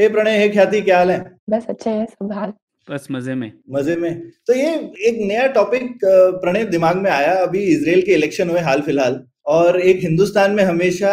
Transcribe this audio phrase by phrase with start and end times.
[0.00, 1.18] हे प्रणय हे ख्याति क्या हाल है?
[1.50, 2.52] बस अच्छा है सब हाल।
[2.88, 4.74] बस मज़े में। मज़े में। तो ये
[5.08, 9.80] एक नया टॉपिक प्रणय दिमाग में आया। अभी इसराइल के इलेक्शन हुए हाल फ़िलहाल। और
[9.80, 11.10] एक हिंदुस्तान में हमेशा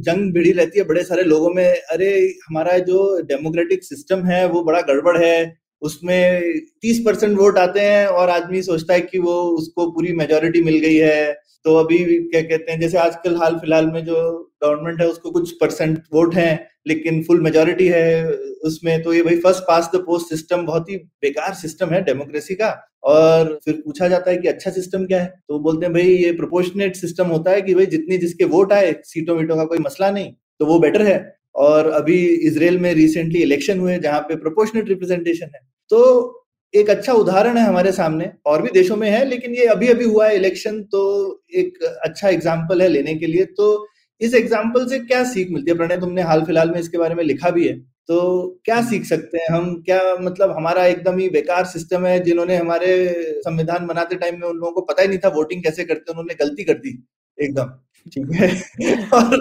[0.00, 2.10] जंग भिड़ी रहती है बड़े सारे लोगों में। अरे
[2.48, 5.36] हमारा जो डेमोक्रेटिक सिस्टम है वो बड़ा गड़बड़ है।
[5.82, 6.42] उसमें
[6.82, 10.78] तीस परसेंट वोट आते हैं और आदमी सोचता है कि वो उसको पूरी मेजोरिटी मिल
[10.78, 14.14] गई है। तो अभी क्या कहते हैं, जैसे आजकल हाल फ़िलहाल में जो
[14.64, 18.26] गवर्नमेंट है, उसको कुछ परसेंट वोट है, लेकिन फुल मेजोरिटी है
[18.64, 22.54] उसमें तो ये भाई first past the post system बहुत ही बेकार सिस्टम है डेमोक्रेसी
[22.54, 22.70] का।
[23.04, 25.28] और फिर पूछा जाता है कि अच्छा सिस्टम क्या है?
[25.48, 28.94] तो बोलते हैं, भाई, ये प्रोपोर्शनेट सिस्टम होता है कि भाई जितनी जिसके वोट आए,
[29.04, 31.18] सीटों वीटों का कोई मसला नहीं तो वो बेटर है।
[31.56, 36.39] और अभी इसराइल में रिसेंटली इलेक्शन हुए, जहाँ पे प्रोपोर्शनेट रिप्रेजेंटेशन है। तो
[36.74, 40.04] एक अच्छा उदाहरण है हमारे सामने और भी देशों में है लेकिन ये अभी अभी
[40.04, 41.00] हुआ है इलेक्शन तो
[41.54, 43.86] एक अच्छा एग्ज़ाम्पल है लेने के लिए। तो
[44.20, 45.76] इस एग्ज़ाम्पल से क्या सीख मिलती है?
[45.76, 47.74] प्रणय तुमने हाल फ़िलहाल में इसके बारे में लिखा भी है
[48.08, 48.20] तो
[48.64, 49.74] क्या सीख सकते हैं हम?
[49.86, 52.96] क्या मतलब हमारा एकदम ही बेकार सिस्टम है जिन्होंने हमारे
[53.40, 56.34] संविधान बनाते टाइम में उन लोगों को पता ही नहीं था वोटिंग कैसे करते उन्होंने
[56.34, 56.98] गलती कर दी
[57.38, 57.72] एकदम
[58.06, 58.48] ठीक है?
[59.12, 59.40] और,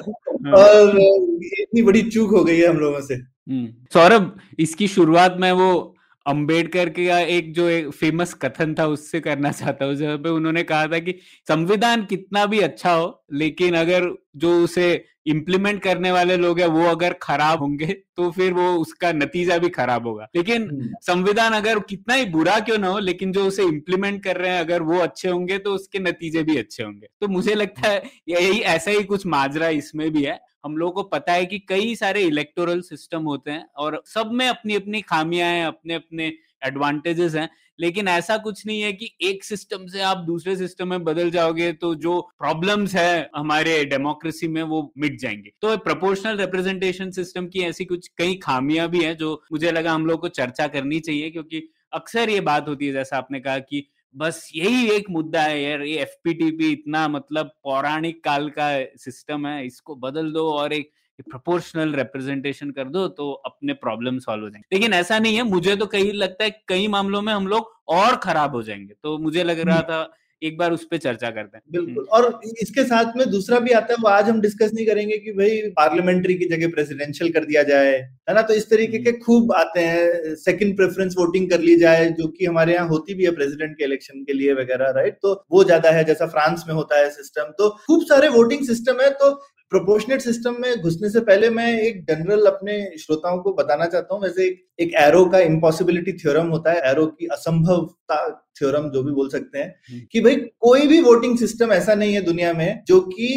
[0.56, 5.52] और इतनी बड़ी चूक हो गई है हम लोगों से। हम्म। सौरभ इसकी शुरुआत में
[5.52, 10.30] वो अंबेडकर का एक जो एक फ़ेमस कथन था उससे करना चाहता हूँ जहाँ पे
[10.30, 11.16] उन्होंने कहा था कि
[11.48, 16.86] संविधान कितना भी अच्छा हो लेकिन अगर जो उसे इम्प्लीमेंट करने वाले लोग हैं वो
[16.86, 17.86] अगर खराब होंगे
[18.18, 22.60] तो फिर वो उसका नतीजा भी खराब होगा। लेकिन हम्म। संविधान अगर कितना ही बुरा
[22.60, 25.74] क्यों ना हो लेकिन जो उसे इम्प्लीमेंट कर रहे हैं अगर वो अच्छे होंगे तो
[25.76, 30.12] उसके नतीजे भी अच्छे होंगे। तो मुझे लगता है यही ऐसा ही कुछ माजरा इसमें
[30.12, 34.02] भी है। हम लोगों को पता है कि कई सारे इलेक्टोरल सिस्टम होते हैं और
[34.06, 36.32] सब में अपनी अपनी खामियाँ हैं अपने अपने
[36.64, 37.50] एडवांटेजेस हैं,
[37.80, 41.72] लेकिन ऐसा कुछ नहीं है कि एक सिस्टम से आप दूसरे सिस्टम में बदल जाओगे
[41.74, 47.60] तो जो प्रॉब्लम्स है हमारे डेमोक्रेसी में वो मिट जाएँगे। तो प्रोपोर्शनल रिप्रेजेंटेशन सिस्टम की
[47.60, 51.30] ऐसी कुछ कई खामियाँ भी हैं जो मुझे लगा हम लोग को चर्चा करनी चाहिए,
[51.30, 55.62] क्योंकि अक्सर ये बात होती है, जैसा आपने कहा कि बस यही एक मुद्दा है
[55.62, 60.92] यार ये एफपीटीपी इतना मतलब पौराणिक काल का सिस्टम है इसको बदल दो और एक
[61.30, 65.76] प्रोपोर्शनल रिप्रेजेंटेशन कर दो तो अपने प्रॉब्लम सॉल्व हो जाएँगे। लेकिन ऐसा नहीं है मुझे
[65.76, 69.44] तो कहीं लगता है कई मामलों में हम लोग और खराब हो जाएँगे। तो मुझे
[69.44, 70.02] लग रहा था
[70.42, 73.94] एक बार उस पर चर्चा करते हैं। बिल्कुल और इसके साथ में दूसरा भी आता
[73.94, 77.64] है वो आज हम डिस्कस नहीं करेंगे कि भाई पार्लियामेंट्री की जगह प्रेसिडेंशियल कर दिया
[77.64, 78.42] जाए है ना?
[78.42, 82.46] तो इस तरीके के खूब आते हैं सेकंड प्रेफरेंस वोटिंग कर ली जाए जो कि
[82.46, 85.92] हमारे यहाँ होती भी है प्रेसिडेंट के इलेक्शन के लिए वगैरह राइट तो वो ज़्यादा
[85.92, 89.32] है जैसा फ्रांस में होता है सिस्टम तो खूब सारे वोटिंग सिस्टम है तो
[89.72, 94.22] प्रोपोर्शनेट सिस्टम में घुसने से पहले मैं एक जनरल अपने श्रोताओं को बताना चाहता हूँ।
[94.24, 98.18] वैसे एक, एक एरो का इम्पॉसिबिलिटी थ्योरम होता है। एरो की असंभवता
[98.60, 102.22] थ्योरम जो भी बोल सकते हैं कि भाई कोई भी वोटिंग सिस्टम ऐसा नहीं है
[102.22, 103.28] दुनिया में जो कि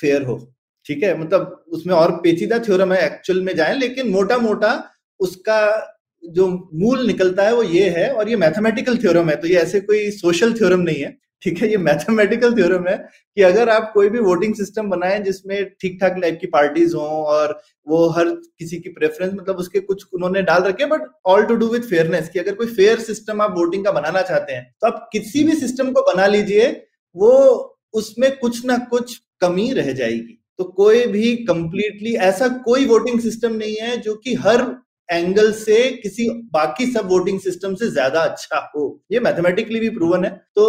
[0.00, 0.36] फेयर हो।
[0.86, 1.18] ठीक है?
[1.20, 4.72] मतलब उसमें और पेचीदा थ्योरम है एक्चुअल में जाए लेकिन मोटा मोटा
[5.20, 5.60] उसका
[6.22, 9.80] जो मूल निकलता है वो ये है और ये मैथमेटिकल थ्योरम है। तो ये ऐसे
[9.80, 12.96] कोई सोशल थ्योरम नहीं है। ठीक है, ये मैथमेटिकल थ्योरम है
[13.36, 17.08] कि अगर आप कोई भी वोटिंग सिस्टम बनाएँ जिसमें ठीक ठाक टाइप की पार्टीज़ हों
[17.26, 18.28] और वो हर
[18.58, 22.28] किसी की प्रेफरेंस मतलब उसके कुछ उन्होंने डाल रखे but all to do with fairness
[22.28, 25.54] कि अगर कोई फेयर सिस्टम आप वोटिंग का बनाना चाहते हैं तो आप किसी भी
[25.56, 26.68] सिस्टम को बना लीजिए,
[27.16, 27.32] वो
[27.94, 33.52] उसमें कुछ ना कुछ कमी रह जाएगी। तो कोई भी कंप्लीटली ऐसा कोई वोटिंग सिस्टम
[33.54, 34.64] नहीं है जो कि हर
[35.08, 40.24] एंगल से किसी बाकी सब वोटिंग सिस्टम से ज़्यादा अच्छा हो। ये मैथमेटिकली भी प्रूवन
[40.24, 40.66] है। तो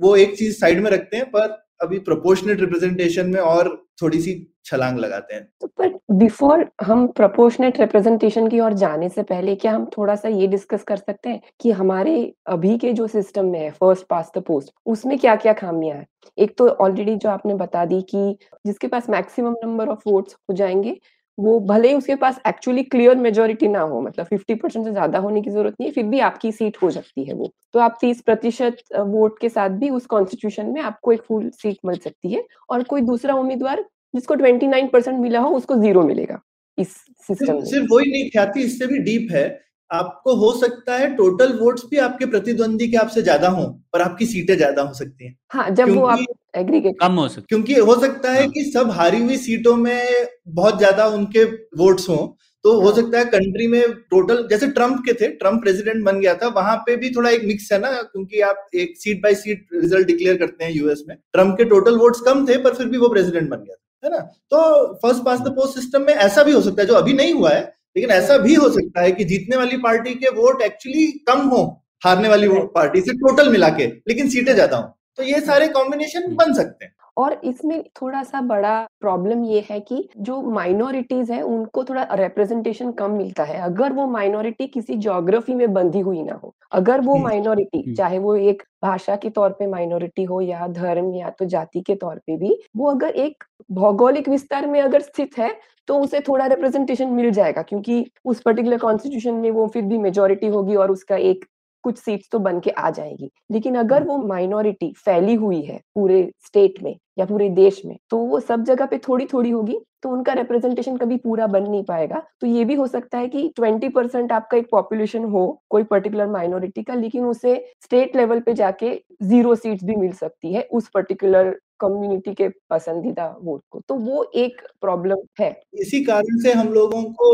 [0.00, 3.68] वो एक चीज़ साइड में रखते हैं, पर अभी प्रोपोर्शनेट रिप्रेजेंटेशन में और
[4.02, 9.22] थोड़ी सी छलांग लगाते हैं। तो पर बिफोर हम प्रोपोर्शनेट रिप्रेजेंटेशन की ओर जाने से
[9.22, 13.06] पहले क्या हम थोड़ा सा ये डिस्कस कर सकते हैं कि हमारे अभी के जो
[13.06, 16.06] सिस्टम में है फ़र्स्ट पास द पोस्ट उसमें क्या क्या खामियाँ हैं?
[16.38, 18.36] एक तो ऑलरेडी जो आपने बता दी कि
[18.66, 20.98] जिसके पास मैक्सिमम नंबर ऑफ़ वोट्स हो जाएँगे
[21.38, 25.18] वो भले ही उसके पास एक्चुअली क्लियर मेजोरिटी ना हो मतलब 50 परसेंट से ज़्यादा
[25.18, 27.98] होने की ज़रूरत नहीं है फिर भी आपकी सीट हो सकती है वो। तो आप
[28.00, 32.32] 30 प्रतिशत वोट के साथ भी उस कॉन्स्टिट्यूशन में आपको एक फुल सीट मिल सकती
[32.32, 36.40] है और कोई दूसरा उम्मीदवार जिसको 29 परसेंट मिला हो उसको ज़ीरो मिलेगा
[36.78, 36.92] इस
[37.26, 41.52] सिस्टम सिर्फ़, सिर्फ़ वही नहीं ख्याति इससे भी डीप है आपको हो सकता है टोटल
[41.58, 45.36] वोट्स भी आपके प्रतिद्वंदी के आपसे ज़्यादा हो पर आपकी सीटें ज़्यादा हो सकती हैं
[45.52, 46.24] हाँ जब वो आप
[46.56, 50.26] एग्रीगेट कम हो सकता क्योंकि हो सकता है हाँ। कि सब हारी हुई सीटों में
[50.50, 51.44] बहुत ज़्यादा उनके
[51.78, 52.26] वोट्स हों
[52.64, 56.20] तो हो हाँ। सकता है कंट्री में टोटल जैसे ट्रंप के थे ट्रंप प्रेसिडेंट बन
[56.20, 59.34] गया था वहाँ पे भी थोड़ा एक मिक्स है ना क्योंकि आप एक seat by
[59.36, 62.86] seat result declare करते हैं यूएस में ट्रंप के टोटल वोट्स कम थे पर फिर
[62.86, 64.18] भी वो प्रेसिडेंट बन गया था है ना
[64.50, 64.60] तो
[64.96, 67.50] first past the post system में ऐसा भी हो सकता है जो अभी नहीं हुआ
[67.50, 67.62] है
[67.98, 71.62] लेकिन ऐसा भी हो सकता है कि जीतने वाली पार्टी के वोट एक्चुअली कम हो
[72.04, 74.82] हारने वाली पार्टी से टोटल मिला के लेकिन सीटें ज़्यादा हो।
[75.18, 79.78] तो ये सारे कॉम्बिनेशन बन सकते हैं। और इसमें थोड़ा सा बड़ा प्रॉब्लम ये है
[79.80, 85.54] कि जो माइनॉरिटीज है उनको थोड़ा रिप्रेजेंटेशन कम मिलता है अगर वो माइनॉरिटी किसी ज्योग्राफी
[85.54, 89.50] में बंधी हुई ना हो अगर वो माइनॉरिटी हम्म। चाहे वो एक भाषा के तौर
[89.50, 93.44] पे माइनॉरिटी हो या धर्म या तो जाति के तौर पे भी वो अगर एक
[93.72, 95.54] भौगोलिक विस्तार में अगर स्थित है
[95.88, 100.46] तो उसे थोड़ा रिप्रेजेंटेशन मिल जाएगा क्योंकि उस पर्टिकुलर कॉन्स्टिट्यूशन में वो फिर भी मेजोरिटी
[100.48, 101.44] होगी और उसका एक
[101.84, 106.22] कुछ सीट्स तो बन के आ जाएगी। लेकिन अगर वो माइनॉरिटी फैली हुई है पूरे
[106.46, 110.08] स्टेट में या पूरे देश में तो वो सब जगह पे थोड़ी थोड़ी होगी तो
[110.08, 113.88] उनका रिप्रेजेंटेशन कभी पूरा बन नहीं पाएगा। तो ये भी हो सकता है कि 20
[113.88, 118.94] परसेंट आपका एक पॉपुलेशन हो कोई पर्टिकुलर माइनॉरिटी का लेकिन उसे स्टेट लेवल पे जाके
[119.22, 124.24] ज़ीरो सीट्स भी मिल सकती है उस पर्टिकुलर कम्युनिटी के पसंदीदा वोट को। तो वो
[124.36, 127.30] एक प्रॉब्लम है। इसी कारण से हम लोगों को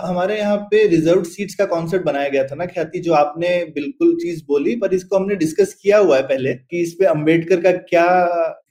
[0.00, 4.14] हमारे यहाँ पे रिज़र्व सीट्स का कॉन्सेप्ट बनाया गया था ना ख्याति जो आपने बिल्कुल
[4.14, 7.72] चीज़ बोली पर इसको हमने डिस्कस किया हुआ है पहले कि इस पे अंबेडकर का
[7.86, 8.06] क्या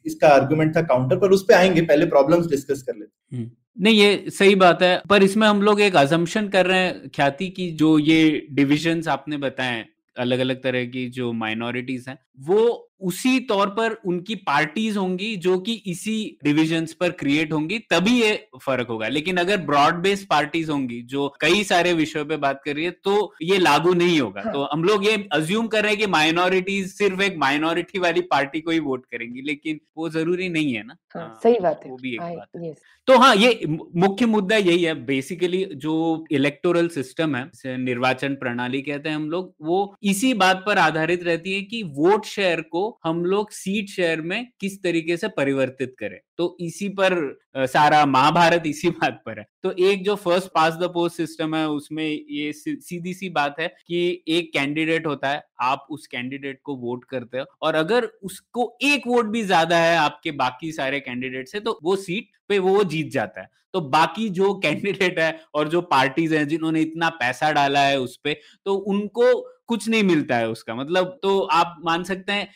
[0.06, 3.96] इसका आर्गुमेंट था काउंटर पर उस पे आएँगे पहले प्रॉब्लम्स डिस्कस कर लेते हम्म। नहीं
[3.96, 7.70] ये सही बात है पर इसमें हम लोग एक अजम्पशन कर रहे हैं ख्याति की
[7.72, 9.86] जो ये डिविजन्स आपने बताए
[10.18, 12.62] अलग अलग तरह की जो माइनॉरिटीज हैं वो
[13.02, 18.32] उसी तौर पर उनकी पार्टीज़ होंगी जो कि इसी डिविजन्स पर क्रिएट होंगी तभी ये
[18.62, 22.76] फ़र्क होगा। लेकिन अगर ब्रॉड बेस्ड पार्टीज़ होंगी जो कई सारे विषयों पे बात कर
[22.76, 25.92] रही है तो ये लागू नहीं होगा। हाँ। तो हम लोग ये अज्यूम कर रहे
[25.92, 30.50] हैं कि माइनॉरिटीज सिर्फ़ एक माइनॉरिटी वाली पार्टी को ही वोट करेंगी लेकिन वो ज़रूरी
[30.50, 32.74] नहीं है ना। हाँ हाँ, सही बात है। वो भी एक बात है।
[33.08, 33.66] तो हाँ ये
[33.96, 35.94] मुख्य मुद्दा यही है। बेसिकली जो
[36.32, 41.54] इलेक्टोरल सिस्टम है निर्वाचन प्रणाली कहते हैं हम लोग वो इसी बात पर आधारित रहती
[41.54, 46.20] है कि वोट शेयर को हम लोग सीट शेयर में किस तरीके से परिवर्तित करें?
[46.38, 50.90] तो इसी पर सारा महाभारत इसी बात पर है। तो एक जो first past the
[50.94, 55.88] post system है, उसमें ये सीधी सी बात है कि एक कैंडिडेट होता है, आप
[55.92, 60.32] उस कैंडिडेट को वोट करते हो और अगर उसको एक वोट भी ज़्यादा है आपके
[60.36, 64.54] बाकी सारे कैंडिडेट से तो वो सीट पे वो जीत जाता है। तो बाकी जो
[64.64, 69.32] कैंडिडेट है और जो पार्टीज़ हैं जिन्होंने इतना पैसा डाला है उस पे तो उनको
[69.68, 72.48] कुछ नहीं मिलता है उसका। मतलब तो आप मान सकते हैं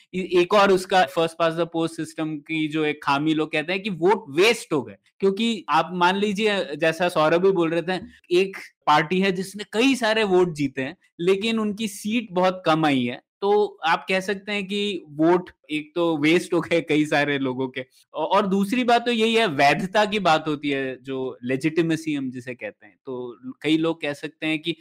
[0.42, 3.82] एक और उसका first past the post system की जो एक खामी लोग कहते हैं
[3.84, 8.02] कि वोट वेस्ट हो गए। क्योंकि आप मान लीजिए, जैसा सौरभ भी बोल रहे थे,
[8.32, 8.58] एक
[8.88, 13.22] पार्टी है जिसने कई सारे वोट जीते हैं, लेकिन उनकी सीट बहुत कम आई है।
[13.42, 17.68] तो आप कह सकते हैं कि वोट एक तो वेस्ट हो गए कई सारे लोगों
[17.68, 22.30] के। और दूसरी बात तो यही है, वैधता की बात होती है, जो लेजिटिमेसी हम
[22.32, 24.76] जिसे कहते हैं। तो कई लोग कह सकते हैं कि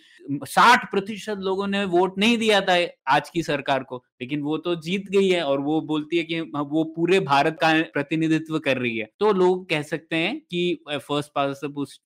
[0.45, 2.77] साठ प्रतिशत लोगों ने वोट नहीं दिया था
[3.09, 6.41] आज की सरकार को, लेकिन वो तो जीत गई है और वो बोलती है कि
[6.41, 11.31] वो पूरे भारत का प्रतिनिधित्व कर रही है। तो लोग कह सकते हैं कि फ़र्स्ट
[11.35, 11.61] पास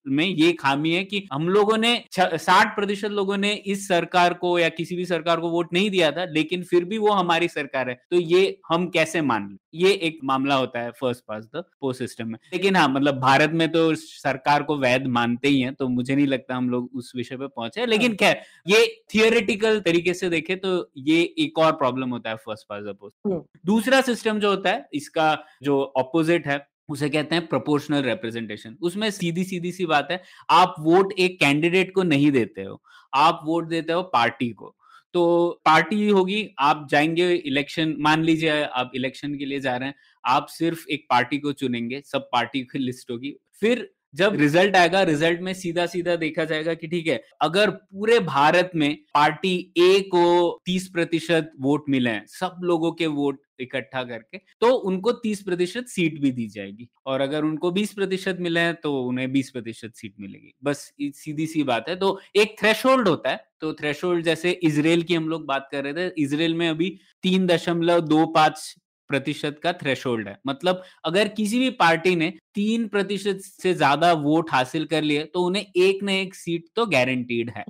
[0.09, 4.59] में ये खामी है कि हम लोगों ने साठ प्रतिशत लोगों ने इस सरकार को
[4.59, 7.89] या किसी भी सरकार को वोट नहीं दिया था, लेकिन फिर भी वो हमारी सरकार
[7.91, 9.57] है। तो ये हम कैसे मान लें?
[9.75, 13.51] ये एक मामला होता है first past the post system में। लेकिन हाँ मतलब भारत
[13.53, 17.13] में तो सरकार को वैध मानते ही हैं तो मुझे नहीं लगता हम लोग उस
[17.17, 22.11] विषय पे पहुँचे। लेकिन खैर ये थियोरेटिकल तरीके से देखे तो ये एक और प्रॉब्लम
[22.11, 27.09] होता है फ़र्स्ट पास पोस्ट दूसरा सिस्टम जो होता है इसका जो ऑपोजिट है उसे
[27.09, 32.03] कहते हैं प्रोपोर्शनल रिप्रेजेंटेशन उसमें सीधी सीधी सी बात है आप वोट एक कैंडिडेट को
[32.03, 32.83] नहीं देते हो
[33.15, 34.77] आप वोट देते हो पार्टी को.
[35.13, 39.95] तो पार्टी होगी आप जाएँगे इलेक्शन मान लीजिए आप इलेक्शन के लिए जा रहे हैं
[40.25, 45.03] आप सिर्फ़ एक पार्टी को चुनेंगे सब पार्टी की लिस्ट होगी फिर जब रिज़ल्ट आएगा
[45.05, 50.01] रिज़ल्ट में सीधा सीधा देखा जाएगा कि ठीक है, अगर पूरे भारत में पार्टी ए
[50.11, 55.43] को 30 प्रतिशत वोट मिले हैं, सब लोगों के वोट इकट्ठा करके तो उनको 30
[55.43, 59.51] प्रतिशत सीट भी दी जाएगी। और अगर उनको 20 प्रतिशत मिले हैं तो उन्हें 20
[59.51, 60.79] प्रतिशत सीट मिलेगी। बस
[61.15, 65.29] सीधी सी बात है। तो एक थ्रेश होता है। तो थ्रेश जैसे इसराइल की हम
[65.29, 66.89] लोग बात कर रहे थे इसराइल में अभी
[67.25, 68.75] तीन दशमलव दो पाँच
[69.13, 74.51] प्रतिशत का थ्रेशोल्ड है। मतलब अगर किसी भी पार्टी ने तीन प्रतिशत से ज़्यादा वोट
[74.53, 77.65] हासिल कर लिए तो उन्हें एक न एक सीट तो गारंटीड है।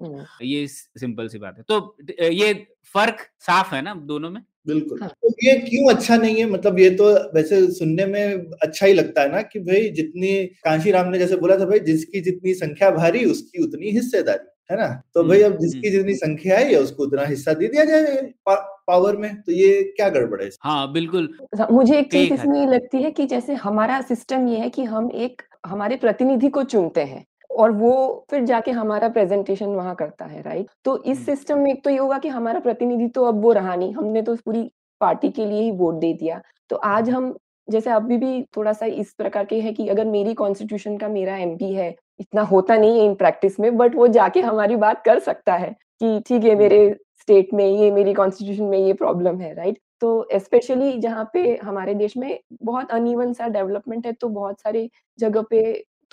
[0.44, 1.96] ये सिंपल सी बात है। तो
[2.32, 2.52] ये
[2.94, 4.42] फ़र्क साफ़ है ना दोनों में?
[4.66, 6.44] बिल्कुल। हाँ। तो ये क्यों अच्छा नहीं है?
[6.46, 10.34] मतलब ये तो वैसे सुनने में अच्छा ही लगता है ना कि भाई जितनी
[10.64, 14.76] कांशी राम ने जैसे बोला था भाई जिसकी जितनी संख्या भारी उसकी उतनी हिस्सेदारी। है
[14.76, 14.86] ना?
[15.14, 18.54] तो भाई अब जिसकी। जितनी संख्या है उसको उतना हिस्सा दे दिया जाए पा,
[18.86, 21.28] पावर में। तो ये क्या गड़बड़ है हाँ बिल्कुल।
[21.70, 25.42] मुझे एक चीज़ इसमें लगती है कि जैसे हमारा सिस्टम ये है कि हम एक
[25.66, 27.92] हमारे प्रतिनिधि को चुनते हैं और वो
[28.30, 30.66] फिर जाके हमारा प्रेजेंटेशन वहाँ करता है राइट?
[30.84, 33.74] तो इस सिस्टम में एक तो ये होगा कि हमारा प्रतिनिधि तो अब वो रहा
[33.76, 36.40] नहीं हमने तो पूरी पार्टी के लिए ही वोट दे दिया।
[36.70, 37.34] तो आज हम
[37.68, 41.36] जैसे अभी भी थोड़ा सा इस प्रकार के है कि अगर मेरी कॉन्स्टिट्यूशन का मेरा
[41.36, 45.18] एमपी है इतना होता नहीं है इन प्रैक्टिस में बट वो जाके हमारी बात कर
[45.20, 46.78] सकता है कि ठीक है मेरे
[47.20, 49.78] स्टेट में ये मेरी कॉन्स्टिट्यूशन में ये प्रॉब्लम है राइट?
[50.00, 54.90] तो स्पेशली जहाँ पे हमारे देश में बहुत अनइवन सा डेवलपमेंट है तो बहुत सारी
[55.18, 55.62] जगह पे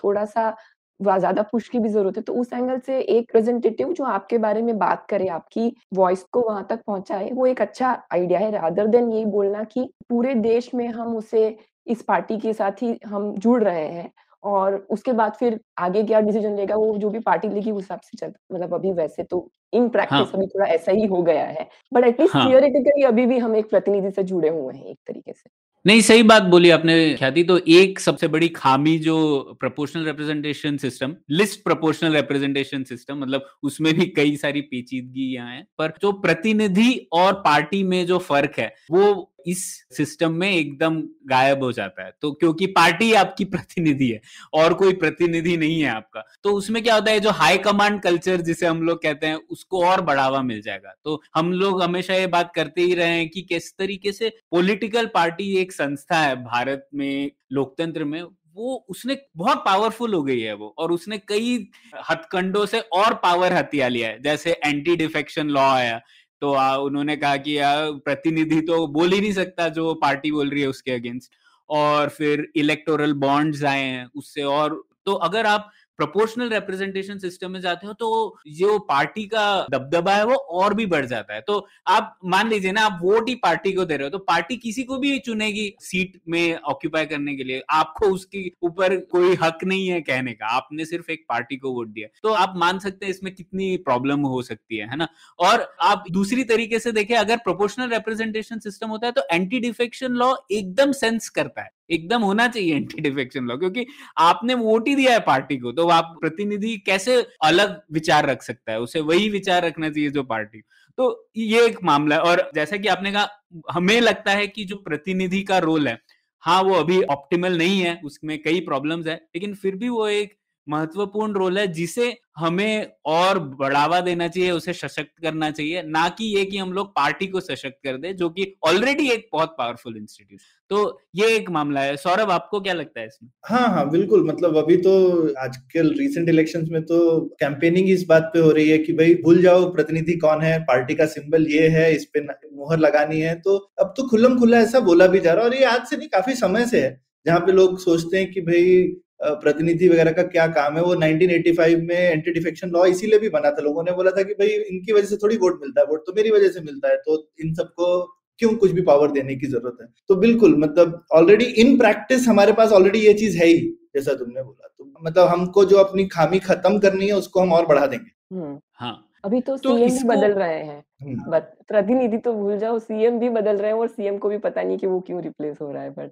[0.04, 0.56] थोड़ा सा
[1.00, 4.62] ज़्यादा पुश की भी ज़रूरत है। तो उस एंगल से एक रिप्रेजेंटेटिव जो आपके बारे
[4.62, 8.88] में बात करे आपकी वॉइस को वहाँ तक पहुँचाए वो एक अच्छा आइडिया है रादर
[8.88, 11.48] देन यही बोलना कि पूरे देश में हम उसे
[11.88, 14.10] इस पार्टी के साथ ही हम जुड़ रहे हैं।
[14.44, 18.02] और उसके बाद फिर आगे क्या डिसीज़न लेगा वो जो भी पार्टी लेगी उस हिसाब
[18.02, 20.32] से चल मतलब अभी वैसे तो इन प्रैक्टिस हाँ.
[20.34, 24.12] अभी थोड़ा ऐसा ही हो गया है। बट एटलीस्ट थियोरेटिकली अभी भी हम एक प्रतिनिधि
[24.12, 25.50] से जुड़े हुए हैं एक तरीके से।
[25.86, 29.18] नहीं सही बात बोली आपने ख्याति। तो एक सबसे बड़ी खामी जो
[29.60, 35.66] proportional representation system list proportional representation system मतलब उसमें भी कई सारी पेचीदगी यहाँ है।
[35.78, 39.64] पर जो प्रतिनिधि और पार्टी में जो फ़र्क है वो इस
[39.98, 44.22] सिस्टम में एकदम गायब हो जाता है। तो क्योंकि पार्टी आपकी प्रतिनिधि है,
[44.54, 48.42] और कोई प्रतिनिधि नहीं है आपका। तो उसमें क्या होता है, जो हाई कमांड कल्चर
[48.42, 52.28] जिसे हम लोग कहते हैं, उसको और बढ़ावा मिल जाएगा। तो हम लोग हमेशा ये
[52.28, 56.88] बात करते ही रहे हैं कि किस तरीके से पॉलिटिकल पार्टी एक संस्था है भारत
[56.96, 58.22] में, लोकतंत्र में,
[58.56, 61.68] वो उसने बहुत पावरफुल हो गई है वो, और उसने कई
[62.10, 66.02] हथकंडों से और पावर हथिया लिया है। जैसे एंटी डिफेक्शन लॉ आया
[66.42, 67.58] तो आ, उन्होंने कहा कि
[68.06, 71.32] प्रतिनिधि तो बोल ही नहीं सकता जो पार्टी बोल रही है उसके अगेंस्ट.
[71.70, 77.60] और फिर इलेक्टोरल बॉन्ड्स आए हैं उससे और तो अगर आप प्रोपोर्शनल रिप्रेजेंटेशन सिस्टम में
[77.62, 78.10] जाते हो तो
[78.50, 82.72] जो पार्टी का दबदबा है, वो और भी बढ़ जाता है। तो आप मान लीजिए
[82.72, 85.74] ना, आप वोट ही पार्टी को दे रहे हो तो पार्टी किसी को भी चुनेगी
[85.82, 90.48] सीट में ऑक्यूपाई करने के लिए। आपको उसके ऊपर कोई हक नहीं है कहने का।
[90.58, 94.22] आपने सिर्फ़ एक पार्टी को वोट दिया। तो आप मान सकते हैं इसमें कितनी प्रॉब्लम
[94.26, 95.08] हो सकती है है ना?
[95.40, 100.14] और आप दूसरी तरीके से देखें, अगर प्रोपोर्शनल रिप्रेजेंटेशन सिस्टम होता है तो एंटी डिफेक्शन
[100.14, 103.86] लॉ एकदम सेंस करता है। एकदम होना चाहिए एंटी डिफेक्शन लॉ क्योंकि
[104.20, 108.72] आपने वोट ही दिया है पार्टी को तो आप प्रतिनिधि कैसे अलग विचार रख सकता
[108.72, 108.80] है?
[108.80, 110.62] उसे वही विचार रखना चाहिए जो पार्टी
[110.98, 113.28] तो ये एक मामला है, और जैसा कि आपने कहा,
[113.72, 115.98] हमें लगता है कि जो प्रतिनिधि का रोल है
[116.44, 120.34] हाँ वो अभी ऑप्टिमल नहीं है, उसमें कई प्रॉब्लम्स है, लेकिन फिर भी वो एक
[120.70, 126.26] महत्वपूर्ण रोल है, जिसे हमें और बढ़ावा देना चाहिए, उसे सशक्त करना चाहिए, ना कि
[126.36, 129.98] ये कि हम लोग पार्टी को सशक्त कर दे, जो कि ऑलरेडी एक बहुत पावरफुल
[129.98, 130.40] इंस्टीट्यूट
[130.72, 133.30] तो ये एक मामला है। सौरभ, आपको क्या लगता है इसमें?
[133.46, 134.94] हाँ हाँ बिल्कुल। मतलब अभी तो
[135.40, 139.42] आजकल रिसेंट इलेक्शन में तो कैंपेनिंग इस बात पे हो रही है कि भाई, भूल
[139.42, 140.58] जाओ, प्रतिनिधि कौन है?
[140.64, 144.60] पार्टी का सिंबल ये है, इस पे मुहर लगानी है। तो अब तो खुल्लम खुल्ला
[144.60, 147.00] ऐसा बोला भी जा रहा है और ये आज से नहीं, काफ़ी समय से है,
[147.26, 148.82] जहाँ पे लोग सोचते हैं कि भाई
[149.24, 150.84] प्रतिनिधि वगैरह का क्या काम है?
[150.84, 154.34] वो 1985 में एंटी डिफेक्शन लॉ इसीलिए भी बना था। लोगों ने बोला था कि
[154.34, 156.98] भाई इनकी वजह से थोड़ी वोट मिलता है। वोट तो मेरी वजह से मिलता है।
[156.98, 159.88] तो इन सबको क्यों कुछ भी पावर देने की ज़रूरत है?
[160.08, 163.60] तो बिल्कुल मतलब ऑलरेडी इन प्रैक्टिस हमारे पास ऑलरेडी ये चीज़ है ही
[163.96, 167.66] जैसा तुमने बोला। तो मतलब हमको जो अपनी खामी खत्म करनी है उसको हम और
[167.66, 172.34] बढ़ा देंगे। हम्म। हाँ। अभी तो, तो सीएम भी बदल रहे हैं। हम्म। प्रतिनिधि तो
[172.34, 175.00] भूल जाओ सीएम भी बदल रहे हैं और सीएम को भी पता नहीं कि वो
[175.00, 176.12] क्यों रिप्लेस हो रहा है बट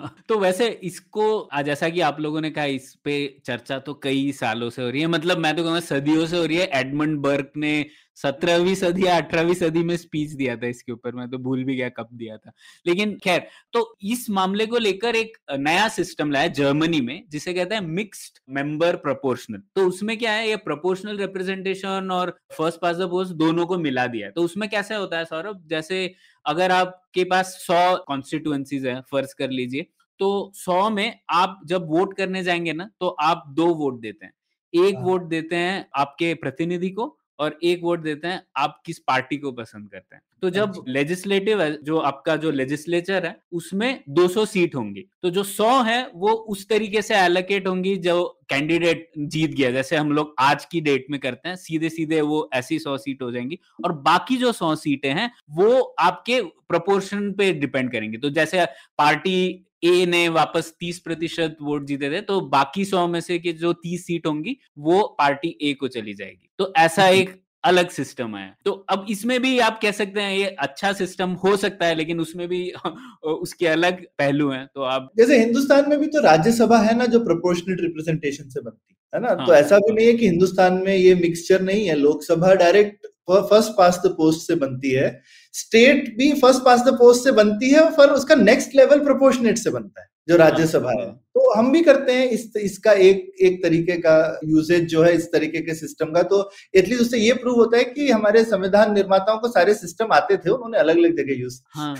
[0.28, 1.24] तो वैसे इसको
[1.64, 3.16] जैसा कि आप लोगों ने कहा, इस पे
[3.46, 6.44] चर्चा तो कई सालों से हो रही है मतलब मैं तो कहूँगा सदियों से हो
[6.44, 7.74] रही है। एडमंड बर्क ने
[8.22, 11.76] सत्रहवीं सदी या अठारहवीं सदी में स्पीच दिया था इसके ऊपर मैं तो भूल भी
[11.76, 12.52] गया कब दिया था।
[12.86, 17.74] लेकिन खैर तो इस मामले को लेकर एक नया सिस्टम लाया जर्मनी में जिसे कहते
[17.74, 23.08] हैं मिक्स्ड मेंबर प्रोपोर्शनल तो उसमें क्या है ये प्रोपोर्शनल रिप्रेजेंटेशन और फ़र्स्ट पास द
[23.10, 25.62] पोस्ट दोनों को मिला दिया है। तो उसमें कैसे होता है सौरभ?
[25.66, 29.86] जैसे अगर आपके पास सौ कॉन्स्टिट्युएंसीज है फ़र्ज़ कर लीजिए
[30.20, 34.32] तो सौ में आप जब वोट करने जाएँगे ना तो आप दो वोट देते हैं।
[34.72, 38.98] एक वोट हाँ। देते हैं आपके प्रतिनिधि को और एक वोट देते हैं आप किस
[38.98, 44.02] पार्टी को पसंद करते हैं। तो जब लेजिस्लेटिव है जो आपका जो लेजिस्लेचर है उसमें
[44.08, 49.10] 200 सीट होंगी। तो जो 100 है वो उस तरीके से एलोकेट होंगी जो कैंडिडेट
[49.18, 52.78] जीत गया। जैसे हम लोग आज की डेट में करते हैं सीधे सीधे वो ऐसी
[52.78, 57.92] सौ सीट हो जाएँगी और बाकी जो सौ सीटें हैं वो आपके प्रोपोर्शन पे डिपेंड
[57.92, 58.64] करेंगे। तो जैसे
[58.98, 63.52] पार्टी ए ने वापस तीस प्रतिशत वोट जीते थे तो बाकी सौ में से की
[63.52, 68.34] जो तीस सीट होंगी वो पार्टी ए को चली जाएगी। तो ऐसा एक अलग सिस्टम
[68.36, 71.94] आया तो अब इसमें भी आप कह सकते हैं ये अच्छा सिस्टम हो सकता है
[71.94, 72.72] लेकिन उसमें भी
[73.24, 77.20] उसके अलग पहलू हैं तो आप जैसे हिंदुस्तान में भी तो राज्यसभा है ना जो
[77.20, 79.28] प्रोपोर्शनल रिप्रेजेंटेशन से बनती है ना?
[79.28, 82.54] तो हाँ, तो ऐसा भी नहीं है कि हिंदुस्तान में ये मिक्सचर नहीं है Lok Sabha
[82.54, 85.08] direct first past the post से बनती है।
[85.54, 89.70] स्टेट भी फ़र्स्ट पास द पोस्ट से बनती है और उसका नेक्स्ट लेवल प्रोपोर्शनेट से
[89.70, 93.32] बनता है जो हाँ, राज्यसभा है। हाँ। तो हम भी करते हैं इस इसका एक
[93.42, 94.14] एक तरीके का
[94.44, 97.84] यूसेज जो है इस तरीके के सिस्टम का। तो एटलीस्ट उससे ये प्रूव होता है
[97.86, 101.94] कि हमारे संविधान निर्माताओं को सारे सिस्टम आते थे उन्होंने अलग अलग जगह यूज़ हाँ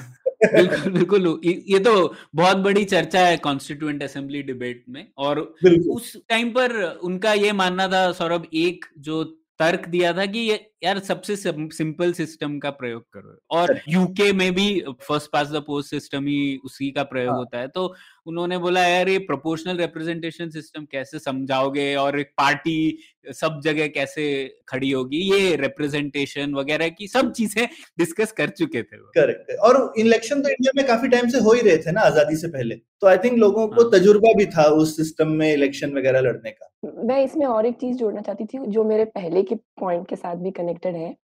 [0.45, 1.93] बिल्कुल बिल्कुल। ये तो
[2.35, 5.41] बहुत बड़ी चर्चा है कॉन्स्टिट्यूएंट असेंबली डिबेट में और
[5.91, 9.23] उस टाइम पर उनका ये मानना था सौरभ एक जो
[9.61, 14.53] तर्क दिया था कि ये यार सबसे सिंपल सिस्टम का प्रयोग करो। और यूके में
[14.55, 14.69] भी
[15.03, 17.39] first past the post system ही उसी का प्रयोग हाँ.
[17.39, 17.95] होता है। तो
[18.27, 22.99] उन्होंने बोला यार ये प्रोपोर्शनल रिप्रेजेंटेशन सिस्टम कैसे समझाओगे और एक पार्टी
[23.33, 24.25] सब जगह कैसे
[24.69, 25.21] खड़ी होगी?
[25.35, 27.67] ये रिप्रेजेंटेशन वगैरह की सब चीज़ें
[27.99, 31.61] डिस्कस कर चुके थे करेक्ट और इलेक्शन तो इंडिया में काफ़ी टाइम से हो ही
[31.61, 33.91] रहे थे ना आज़ादी से पहले। तो आई थिंक लोगों को हाँ.
[33.93, 37.97] तजुर्बा भी था उस सिस्टम में इलेक्शन वगैरह लड़ने का। मैं इसमें और एक चीज़
[37.97, 41.15] जोड़ना चाहती थी, जो मेरे पहले के पॉइंट के साथ भी कनेक्टेड है।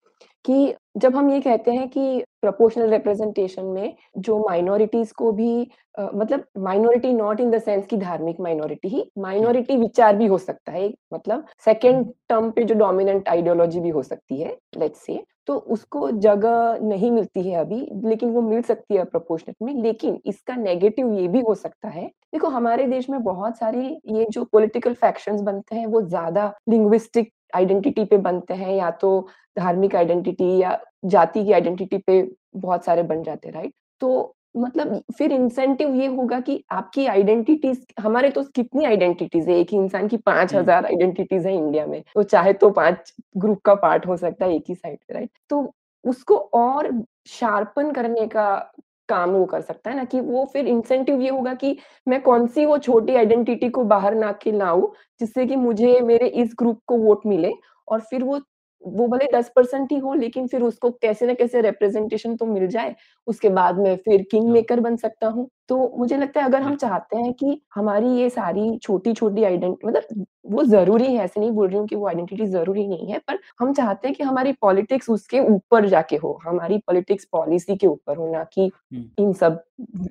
[0.46, 6.08] कि जब हम ये कहते हैं कि प्रोपोर्शनल रिप्रेजेंटेशन में जो माइनॉरिटीज को भी आ,
[6.14, 10.72] मतलब minority not in the sense की धार्मिक माइनॉरिटी ही माइनॉरिटी विचार भी हो सकता
[10.72, 15.56] है मतलब सेकेंड टर्म पे जो डोमिनेंट आइडियोलॉजी भी हो सकती है लेट्स से तो
[15.56, 20.56] उसको जगह नहीं मिलती है अभी लेकिन वो मिल सकती है प्रोपोर्शनेट में लेकिन इसका
[20.56, 24.94] नेगेटिव ये भी हो सकता है। देखो हमारे देश में बहुत सारे ये जो पॉलिटिकल
[24.94, 30.78] फैक्शंस बनते हैं वो ज़्यादा लिंग्विस्टिक आइडेंटिटी पे बनते हैं या तो धार्मिक आइडेंटिटी या
[31.04, 32.22] जाति की आइडेंटिटी पे
[32.56, 33.72] बहुत सारे बन जाते हैं राइट?
[34.00, 39.54] तो मतलब फिर इंसेंटिव ये होगा कि आपकी आइडेंटिटीज हमारे तो कितनी आइडेंटिटीज है?
[39.54, 43.60] एक ही इंसान की पाँच हज़ार आइडेंटिटीज है इंडिया में वो चाहे तो पाँच ग्रुप
[43.64, 45.30] का पार्ट हो सकता है एक ही साइड पे राइट?
[45.50, 45.72] तो
[46.04, 46.90] उसको और
[47.28, 48.72] शार्पन करने का
[49.08, 51.76] काम वो कर सकता है ना कि वो फिर इंसेंटिव ये होगा कि
[52.08, 56.26] मैं कौन सी वो छोटी आइडेंटिटी को बाहर ना के लाऊ जिससे कि मुझे, मेरे
[56.26, 57.52] इस ग्रुप को वोट मिले
[57.88, 58.40] और फिर वो
[58.82, 62.66] वो भले दस परसेंट ही हो लेकिन फिर उसको कैसे ना कैसे रिप्रेजेंटेशन तो मिल
[62.68, 62.94] जाए
[63.26, 66.62] उसके बाद में फिर किंग मेकर हाँ। बन सकता हूँ। तो मुझे लगता है अगर
[66.62, 71.40] हम चाहते हैं कि हमारी ये सारी छोटी छोटी आइडेंटिटी मतलब वो ज़रूरी है ऐसे
[71.40, 74.22] नहीं बोल रही हूँ कि वो आइडेंटिटी ज़रूरी नहीं है पर हम चाहते हैं कि
[74.24, 78.70] हमारी पॉलिटिक्स उसके ऊपर जाके हो हमारी पॉलिटिक्स पॉलिसी के ऊपर हो ना कि
[79.18, 79.62] इन सब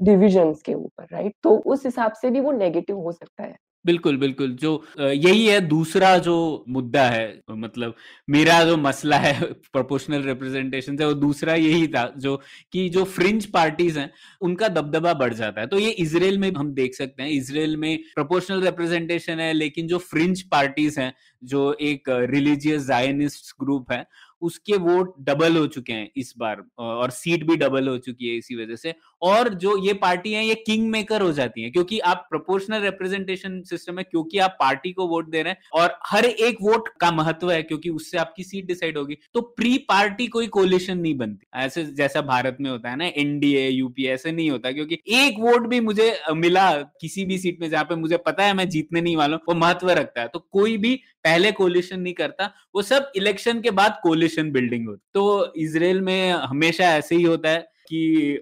[0.01, 4.17] डिविजन्स के ऊपर राइट तो उस हिसाब से भी वो नेगेटिव हो सकता है। बिल्कुल
[4.17, 6.35] बिल्कुल, जो यही है, दूसरा जो
[6.69, 7.95] मुद्दा है मतलब
[8.29, 9.33] मेरा जो मसला है
[9.73, 12.35] प्रोपोर्शनल रिप्रेजेंटेशन से, वो दूसरा यही था, जो
[12.73, 14.09] कि जो फ्रिंज पार्टीज़ हैं,
[14.41, 17.97] उनका दबदबा बढ़ जाता है। तो ये इसराइल में हम देख सकते हैं इसराइल में
[18.15, 24.05] प्रोपोर्शनल रिप्रेजेंटेशन है, लेकिन जो फ्रिंज पार्टीज़ हैं, जो एक रिलीजियस जायनिस्ट ग्रुप है
[24.41, 28.35] उसके वोट डबल हो चुके हैं इस बार और सीट भी डबल हो चुकी है
[28.37, 31.99] इसी वजह से। और जो ये पार्टी है, ये किंग मेकर हो जाती है, क्योंकि
[31.99, 36.25] आप प्रोपोर्शनल रिप्रेजेंटेशन सिस्टम है, क्योंकि आप पार्टी को वोट दे रहे हैं, और हर
[36.25, 40.47] एक वोट का महत्व है, क्योंकि उससे आपकी सीट डिसाइड होगी। तो प्री पार्टी कोई
[40.47, 44.71] कोलिशन नहीं बनती। ऐसे जैसा भारत में होता है ना एनडीए यूपीए ऐसे नहीं होता,
[44.71, 46.71] क्योंकि एक वोट भी मुझे मिला
[47.01, 49.89] किसी भी सीट में जहाँ पे मुझे पता है मैं जीतने नहीं वाला वो महत्व
[49.91, 54.24] रखता है। तो कोई भी पहले कोलिशन नहीं करता। वो सब इलेक्शन के बाद कोलिशन
[54.29, 58.33] बिल्डिंग होती तो इसराइल में हमेशा ऐसे ही होता है कि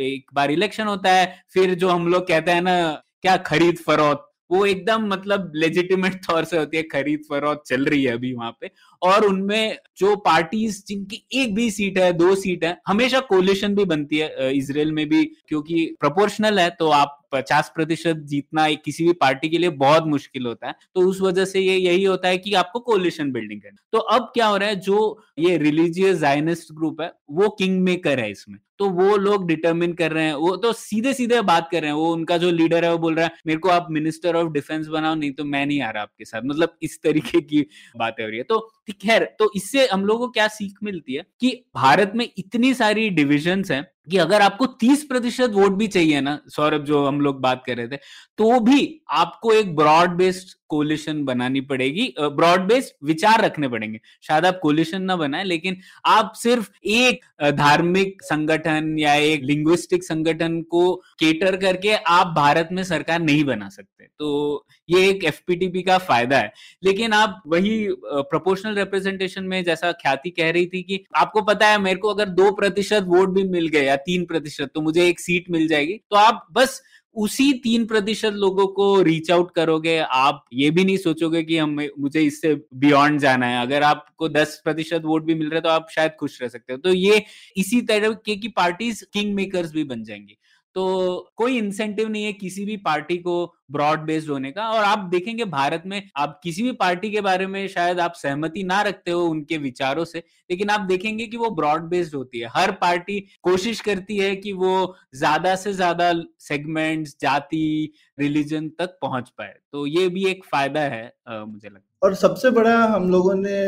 [0.00, 4.30] एक बार इलेक्शन होता है, फिर जो हम लोग कहते हैं ना, क्या खरीद फरोख्त,
[4.50, 8.56] वो एकदम मतलब लेजिटिमेट तौर से होती है, खरीद फरोख्त चल रही है अभी वहाँ
[8.60, 8.70] पे।
[9.04, 13.84] और उनमें जो पार्टीज़ जिनकी एक भी सीट है, दो सीट है, हमेशा कोलिशन भी
[13.86, 19.12] बनती है इसराइल में भी, क्योंकि प्रोपोर्शनल है तो आप पचास प्रतिशत जीतना किसी भी
[19.20, 22.38] पार्टी के लिए बहुत मुश्किल होता है। तो उस वजह से ये यही होता है
[22.38, 26.72] कि आपको कोलिशन बिल्डिंग करना तो अब क्या हो रहा है, जो ये रिलीजियस जाइनिस्ट
[26.72, 30.54] ग्रुप है, वो किंग मेकर है इसमें। तो वो लोग डिटरमिन कर रहे हैं, वो
[30.56, 33.24] तो सीधे सीधे बात कर रहे हैं, वो उनका जो लीडर है, वो बोल रहा
[33.24, 36.24] है, मेरे को आप मिनिस्टर ऑफ़ डिफेंस बनाओ, नहीं तो मैं नहीं आ रहा आपके
[36.24, 38.58] साथ। मतलब इस तरीके की बातें हो रही है। तो
[39.02, 43.08] खैर तो इससे हम लोगों को क्या सीख मिलती है कि भारत में इतनी सारी
[43.10, 47.40] डिविजन्स हैं कि अगर आपको 30 प्रतिशत वोट भी चाहिए ना, सौरभ जो हम लोग
[47.40, 47.96] बात कर रहे थे
[48.38, 54.46] तो भी आपको एक ब्रॉड बेस्ड कोलिशन बनानी पड़ेगी ब्रॉड बेस्ड विचार रखने पड़ेंगे। शायद
[54.46, 60.94] आप कोलिशन ना बनाए, लेकिन आप सिर्फ़ एक धार्मिक संगठन या एक लिंग्विस्टिक संगठन को
[61.20, 66.38] केटर करके आप भारत में सरकार नहीं बना सकते। तो ये एक एफपीटीपी का फ़ायदा
[66.38, 71.68] है। लेकिन आप वही प्रोपोर्शनल रिप्रेजेंटेशन में जैसा ख्याति कह रही थी कि आपको पता
[71.68, 75.08] है, मेरे को अगर दो प्रतिशत वोट भी मिल गए या तीन प्रतिशत तो मुझे
[75.08, 76.82] एक सीट मिल जाएगी। तो आप बस
[77.16, 81.78] उसी तीन प्रतिशत लोगों को रीच आउट करोगे। आप ये भी नहीं सोचोगे कि हम,
[81.98, 85.86] मुझे इससे बियॉन्ड जाना है। अगर आपको दस प्रतिशत वोट भी मिल रहे तो आप
[85.90, 87.22] शायद खुश रह सकते हो। तो ये
[87.56, 90.36] इसी तरह के की पार्टीज़ किंग मेकर्स भी बन जाएँगी।
[90.76, 93.34] तो कोई इंसेंटिव नहीं है किसी भी पार्टी को
[93.72, 97.46] ब्रॉड बेस्ड होने का। और आप देखेंगे भारत में आप किसी भी पार्टी के बारे
[97.46, 100.18] में शायद आप सहमति ना रखते हो उनके विचारों से
[100.50, 104.52] लेकिन आप देखेंगे कि वो ब्रॉड बेस्ड होती है। हर पार्टी कोशिश करती है कि
[104.54, 110.80] वो ज़्यादा से ज़्यादा सेगमेंट्स जाति रिलीजन तक पहुँच पाए। तो ये भी एक फ़ायदा
[110.80, 113.58] है आ, मुझे लगता है। और सबसे बड़ा हम लोगों ने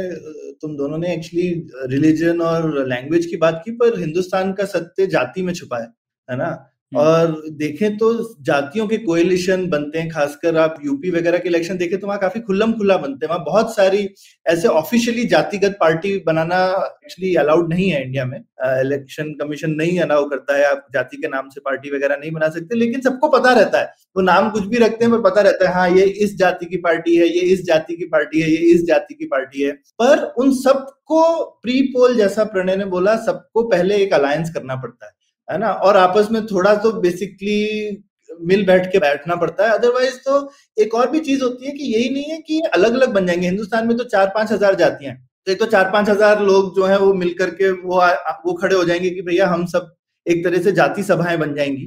[0.63, 1.49] तुम दोनों ने एक्चुअली
[1.91, 5.93] रिलीजन और लैंग्वेज की बात की पर हिंदुस्तान का सत्य जाति में छुपा है
[6.29, 6.49] है ना।
[6.93, 8.13] और देखें तो
[8.45, 12.41] जातियों के कोएलिशन बनते हैं, खासकर आप यूपी वगैरह के इलेक्शन देखें तो वहाँ काफ़ी
[12.41, 14.09] खुल्लम खुल्ला बनते हैं। वहाँ बहुत सारी
[14.47, 16.59] ऐसे ऑफिशियली जातिगत पार्टी बनाना
[17.05, 21.29] एक्चुअली अलाउड नहीं है इंडिया में। इलेक्शन कमीशन नहीं अलाउ करता है, आप जाति के
[21.29, 24.67] नाम से पार्टी वगैरह नहीं बना सकते, लेकिन सबको पता रहता है। वो नाम कुछ
[24.67, 27.41] भी रखते हैं, पर पता रहता है हाँ ये इस जाति की पार्टी है, ये
[27.53, 31.81] इस जाति की पार्टी है, ये इस जाति की पार्टी है। पर उन सबको प्री
[31.89, 35.13] पोल जैसा प्रणय ने बोला, सबको पहले एक अलायंस करना पड़ता है।
[35.49, 35.71] है ना?
[35.71, 40.95] और आपस में थोड़ा तो बेसिकली मिल बैठ के बैठना पड़ता है। अदरवाइज़ तो एक
[40.95, 43.87] और भी चीज़ होती है कि यही नहीं है कि अलग अलग बन जाएँगे। हिंदुस्तान
[43.89, 45.15] में तो चार पाँच हज़ार जातियाँ
[45.47, 48.01] तो एक तो चार पाँच हज़ार लोग जो है वो मिल करके वो
[48.47, 49.95] वो खड़े हो जाएँगे कि भैया हम सब
[50.27, 51.87] एक तरह से जाति सभाएँ बन जाएँगी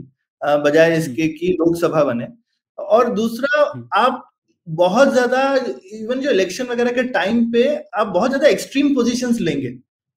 [0.62, 2.28] बजाय इसके कि लोकसभा बने।
[2.80, 4.26] और दूसरा हम्म। आप
[4.67, 5.41] बहुत ज़्यादा
[5.95, 7.63] इवन जो इलेक्शन वगैरह के टाइम पे
[7.95, 9.69] आप बहुत ज़्यादा एक्सट्रीम पोजीशंस लेंगे।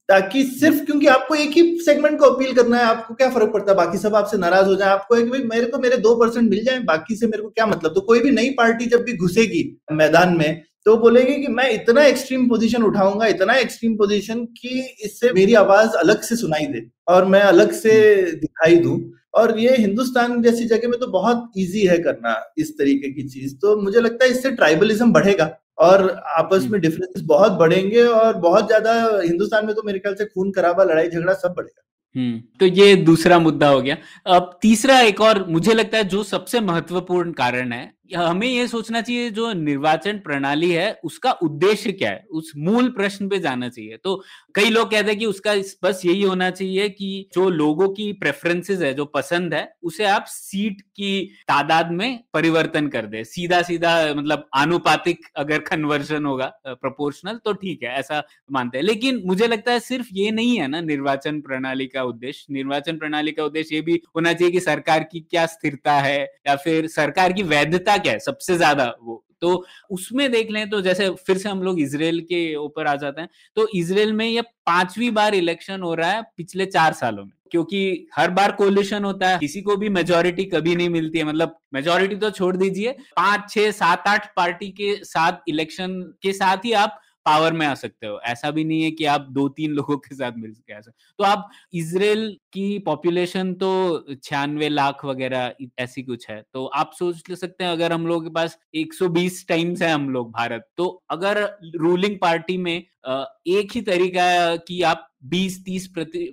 [0.08, 3.70] ताकि सिर्फ़ क्योंकि आपको एक ही सेगमेंट को अपील करना है, आपको क्या फ़र्क पड़ता
[3.72, 3.76] है?
[3.76, 6.50] बाकी सब आपसे नाराज़ हो जाए, आपको है कि भाई मेरे को मेरे दो परसेंट
[6.50, 7.94] मिल जाए, बाकी से मेरे को क्या मतलब?
[7.94, 12.04] तो कोई भी नई पार्टी जब भी घुसेगी मैदान में तो बोलेगी कि मैं इतना
[12.04, 17.24] एक्सट्रीम पोजीशन उठाऊँगा, इतना एक्सट्रीम पोजीशन कि इससे मेरी आवाज़ अलग से सुनाई दे और
[17.24, 17.92] मैं अलग से
[18.32, 18.98] दिखाई दूँ।
[19.34, 23.54] और ये हिंदुस्तान जैसी जगह में तो बहुत इजी है करना इस तरीके की चीज़।
[23.56, 25.44] तो मुझे लगता है इससे ट्राइबलिज्म बढ़ेगा।
[25.78, 26.08] और
[26.38, 30.24] आपस में डिफरेंस हम्म। बहुत बढ़ेंगे और बहुत ज़्यादा हिंदुस्तान में तो मेरे ख्याल से
[30.24, 31.80] खून खराबा लड़ाई झगड़ा सब बढ़ेगा
[32.14, 36.22] हम्म तो ये दूसरा मुद्दा हो गया अब तीसरा एक और मुझे लगता है जो
[36.24, 42.10] सबसे महत्वपूर्ण कारण है हमें यह सोचना चाहिए, जो निर्वाचन प्रणाली है, उसका उद्देश्य क्या
[42.10, 42.24] है?
[42.30, 44.22] उस मूल प्रश्न पे जाना चाहिए। तो
[44.54, 48.80] कई लोग कहते हैं कि उसका बस यही होना चाहिए कि जो लोगों की प्रेफरेंसेस
[48.80, 53.94] है, जो पसंद है, उसे आप सीट की तादाद में परिवर्तन कर दे। सीधा सीधा
[54.14, 58.22] मतलब आनुपातिक अगर कन्वर्जन होगा प्रोपोर्शनल तो ठीक है, ऐसा
[58.52, 62.52] मानते हैं। लेकिन मुझे लगता है सिर्फ़ ये नहीं है ना, निर्वाचन प्रणाली का उद्देश्य।
[62.54, 66.56] निर्वाचन प्रणाली का उद्देश्य ये भी होना चाहिए कि सरकार की क्या स्थिरता है, या
[66.56, 71.08] फिर सरकार की वैधता क्या है, सबसे ज़्यादा वो। तो उसमें देख लें तो जैसे
[71.26, 75.10] फिर से हम लोग इसराइल के ऊपर आ जाते हैं तो इसराइल में यह पांचवी
[75.12, 79.38] बार इलेक्शन हो रहा है पिछले चार सालों में, क्योंकि हर बार कोलिशन होता है,
[79.38, 83.70] किसी को भी मेजोरिटी कभी नहीं मिलती है मतलब मेजोरिटी तो छोड़ दीजिए, पाँच, छह,
[83.72, 88.18] सात, आठ पार्टी के साथ, इलेक्शन के साथ ही आप पावर में आ सकते हो।
[88.20, 91.24] ऐसा भी नहीं है कि आप दो तीन लोगों के साथ मिल सके ऐसा तो
[91.24, 93.70] आप इसराइल की पॉपुलेशन तो
[94.14, 98.20] छियानवे लाख वगैरह ऐसी कुछ है तो आप सोच ले सकते हैं अगर हम लोगों
[98.20, 101.42] के पास 120 टाइम्स है हम लोग भारत तो अगर
[101.76, 105.86] रूलिंग पार्टी में एक ही तरीका है कि आप 20-30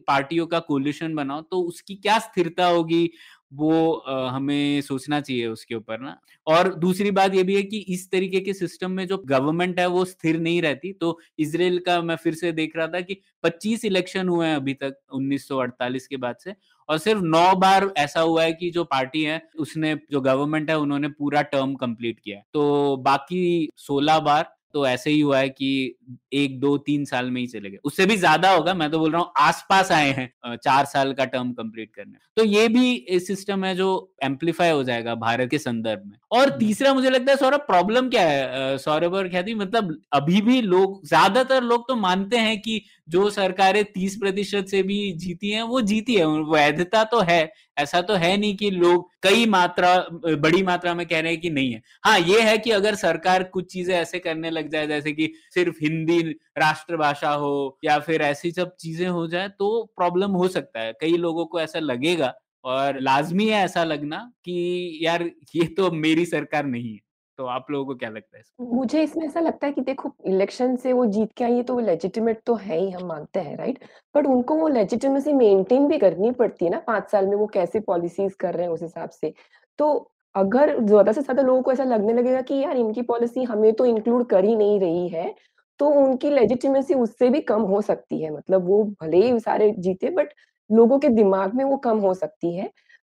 [0.07, 3.09] पार्टियों का कोलिशन बनाओ तो उसकी क्या स्थिरता होगी?
[3.51, 3.93] वो
[4.29, 6.15] हमें सोचना चाहिए उसके ऊपर ना।
[6.47, 9.87] और दूसरी बात ये भी है कि इस तरीके के सिस्टम में जो गवर्नमेंट है
[9.87, 13.85] वो स्थिर नहीं रहती। तो इसराइल का मैं फिर से देख रहा था कि 25
[13.85, 16.55] इलेक्शन हुए हैं अभी तक 1948 के बाद से।
[16.89, 20.77] और सिर्फ़ नौ बार ऐसा हुआ है कि जो पार्टी है, उसने जो गवर्नमेंट है
[20.77, 25.95] उन्होंने पूरा टर्म कंप्लीट किया तो बाकी 16 बार तो ऐसे ही हुआ है कि
[26.33, 29.11] एक दो तीन साल में ही चले गए। उससे भी ज़्यादा होगा मैं तो बोल
[29.11, 33.63] रहा हूँ आसपास आए हैं चार साल का टर्म कंप्लीट करने। तो ये भी सिस्टम
[33.65, 33.89] है जो
[34.23, 38.09] एम्पलीफाई हो जाएगा भारत के संदर्भ में। और हम्म। तीसरा मुझे लगता है सौरभ प्रॉब्लम
[38.09, 38.77] क्या है?
[38.79, 43.83] सौरभ और ख्याति मतलब अभी भी लोग ज़्यादातर लोग तो मानते हैं कि जो सरकारें
[43.85, 47.41] तीस प्रतिशत से भी जीती हैं, वो जीती है। वैधता तो है,
[47.77, 51.49] ऐसा तो है नहीं कि लोग कई मात्रा, बड़ी मात्रा में कह रहे हैं कि
[51.49, 55.11] नहीं है। हाँ ये है कि अगर सरकार कुछ चीज़ें ऐसे करने लग जाए, जैसे
[55.11, 56.19] कि सिर्फ़ हिंदी
[56.59, 61.17] राष्ट्रभाषा हो या फिर ऐसी सब चीज़ें हो जाए तो प्रॉब्लम हो सकता है। कई
[61.17, 62.33] लोगों को ऐसा लगेगा
[62.65, 66.99] और लाजमी है ऐसा लगना कि यार, ये तो मेरी सरकार नहीं है।
[67.39, 70.75] तो आप लोगों को क्या लगता है मुझे इसमें ऐसा लगता है कि देखो इलेक्शन
[70.75, 73.55] से वो जीत के आई है तो वो लेजिटिमेट तो है ही, हम मानते हैं
[73.57, 73.79] राइट
[74.15, 77.79] बट उनको वो लेजिटिमेसी मेंटेन भी करनी पड़ती है ना, पाँच साल में वो कैसे
[77.81, 79.33] पॉलिसीज़ कर रहे हैं उस हिसाब से।
[79.79, 83.71] तो अगर ज़्यादा से ज़्यादा लोगों को ऐसा लगने लगेगा कि यार इनकी पॉलिसी हमें
[83.73, 85.33] तो इंक्लूड कर ही नहीं रही है
[85.79, 90.09] तो उनकी लेजिटिमेसी उससे भी कम हो सकती है। मतलब वो भले ही सारे जीते
[90.11, 90.33] बट
[90.69, 92.69] लोगों के दिमाग में वो कम हो सकती है।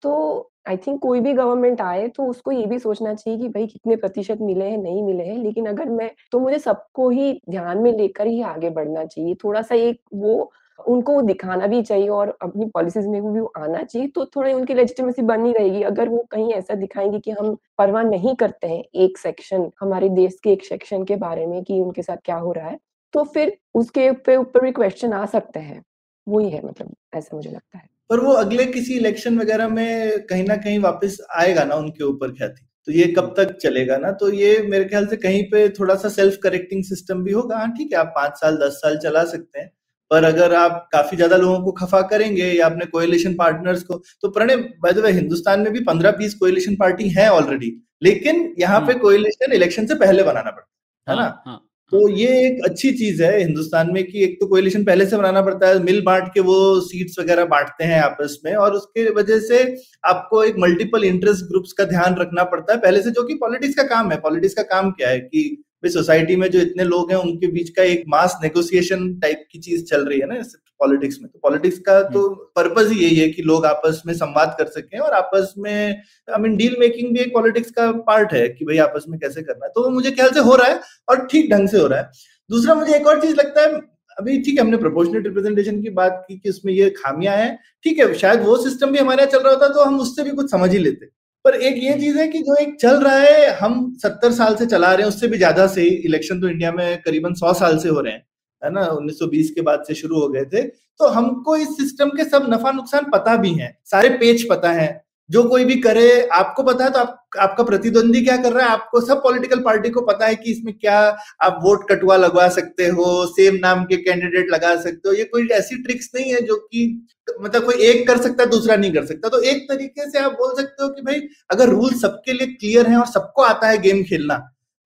[0.01, 3.67] तो आई थिंक कोई भी गवर्नमेंट आए तो उसको ये भी सोचना चाहिए कि भाई
[3.67, 7.77] कितने प्रतिशत मिले हैं, नहीं मिले हैं। लेकिन अगर मैं तो मुझे सबको ही ध्यान
[7.77, 10.51] में लेकर ही आगे बढ़ना चाहिए। थोड़ा-सा एक वो
[10.87, 15.21] उनको दिखाना भी चाहिए और अपनी पॉलिसीज़ में भी आना चाहिए, तो थोड़ी उनकी लेजिटिमेसी
[15.21, 19.71] बनी रहेगी। अगर वो कहीं ऐसा दिखाएँगे कि हम परवाह नहीं करते हैं एक सेक्शन
[19.81, 22.79] हमारे देश के एक सेक्शन के बारे में कि उनके साथ क्या हो रहा है,
[23.13, 25.83] तो फिर उसके ऊपर भी क्वेश्चन आ सकते हैं।
[26.27, 30.43] वही है मतलब ऐसा मुझे लगता है। पर वो अगले किसी इलेक्शन वगैरह में कहीं
[30.43, 34.11] ना कहीं वापस आएगा ना उनके ऊपर ख्याति। तो ये कब तक चलेगा ना?
[34.11, 37.93] तो ये मेरे ख्याल से कहीं पे थोड़ा-सा सेल्फ करेक्टिंग सिस्टम भी होगा। हाँ, ठीक
[37.93, 39.71] है आप पाँच साल, 10 साल चला सकते हैं।
[40.11, 44.29] पर अगर आप काफ़ी ज़्यादा लोगों को खफ़ा करेंगे या अपने कोएलिशन पार्टनर्स को तो
[44.29, 47.71] Pranay by the way Hindustan में भी 15-20 कोएलिशन पार्टी है ऑलरेडी।
[48.03, 51.59] लेकिन यहाँ पे कोएलिशन इलेक्शन से पहले बनाना पड़ता है, है ना?
[51.91, 55.41] तो ये एक अच्छी चीज़ है हिंदुस्तान में कि एक तो कोएलिशन पहले से बनाना
[55.41, 59.39] पड़ता है, मिल बांट के वो सीट्स वगैरह बांटते हैं आपस में और उसके वजह
[59.39, 59.63] से
[60.05, 63.75] आपको एक मल्टीपल इंटरेस्ट ग्रुप्स का ध्यान रखना पड़ता है। पहले से जो कि पॉलिटिक्स
[63.75, 65.43] का काम है। पॉलिटिक्स का काम क्या है कि
[65.83, 69.59] भाई सोसाइटी में जो इतने लोग हैं, उनके बीच का एक मास नेगोशिएशन टाइप की
[69.59, 70.41] चीज़ चल रही है ना
[70.81, 74.13] पॉलिटिक्स में। तो पॉलिटिक्स का तो पर्पज हम्म। ही यही है कि लोग आपस में
[74.15, 78.33] संवाद कर सकें और आपस में आई मीन डील मेकिंग भी एक पॉलिटिक्स का पार्ट
[78.33, 80.79] है कि भाई आपस में कैसे करना है। तो मुझे ख्याल से हो रहा है
[81.09, 82.11] और ठीक ढंग से हो रहा है।
[82.49, 83.79] दूसरा मुझे एक और चीज़ लगता है
[84.17, 87.99] अभी ठीक है हमने प्रोपोर्शनल रिप्रेजेंटेशन की बात की कि उसमें ये खामियाँ हैं। ठीक
[87.99, 90.51] है शायद वो सिस्टम भी हमारे यहाँ चल रहा होता तो हम उससे भी कुछ
[90.51, 91.05] समझ ही लेते।
[91.45, 94.65] पर एक ये चीज़ है कि जो एक चल रहा है हम सत्तर साल से
[94.65, 97.89] चला रहे हैं उससे भी ज़्यादा से इलेक्शन तो इंडिया में करीबन सौ साल से
[97.89, 98.23] हो रहे हैं।
[98.63, 102.23] है ना 1920 के बाद से शुरू हो गए थे। तो हमको इस सिस्टम के
[102.23, 104.89] सब नफा नुकसान पता भी हैं, सारे पेज पता है।
[105.29, 108.71] जो कोई भी करे, आपको पता है तो आप, आपका प्रतिद्वंदी क्या कर रहा है?
[108.71, 110.97] आपको सब पॉलिटिकल पार्टी को पता है कि इसमें क्या
[111.41, 115.47] आप वोट कटुआ लगवा सकते हो सेम नाम के कैंडिडेट लगा सकते हो। ये कोई
[115.51, 117.07] ऐसी ट्रिक्स नहीं है जो कि
[117.41, 120.31] मतलब कोई एक कर सकता है, दूसरा नहीं कर सकता। तो एक तरीके से आप
[120.31, 121.21] बोल सकते हो कि भाई,
[121.51, 124.35] अगर रूल सबके लिए क्लियर है और सबको आता है गेम खेलना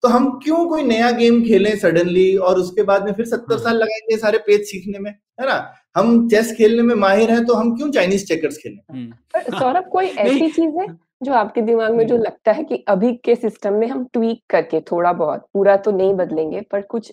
[0.06, 3.64] तो हम क्यों कोई नया गेम खेलें सडनली और उसके बाद में फिर सत्तर हाँ।
[3.64, 5.12] साल लगाएँगे सारे पेज सीखने में?
[5.12, 5.74] है ना?
[5.96, 8.80] हम चेस खेलने में माहिर हैं तो हम क्यों चाइनीज़ चेकर्स खेलें?
[8.92, 10.88] हम्म। सौरभ कोई ऐसी चीज़ है
[11.24, 14.82] जो आपके दिमाग में जो लगता है कि अभी के सिस्टम में हम ट्वीक करके
[14.82, 17.12] थोड़ा बहुत पूरा तो नहीं बदलेंगे पर कुछ